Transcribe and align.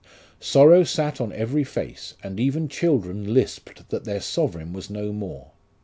'Sorrow 0.39 0.83
sate 0.83 1.19
upon 1.19 1.31
every 1.31 1.63
face, 1.63 2.15
and 2.23 2.39
even 2.39 2.67
children 2.67 3.35
lisped 3.35 3.87
that 3.89 4.03
their 4.03 4.19
Sovereign 4.19 4.73
was 4.73 4.89
no 4.89 5.13
more. 5.13 5.51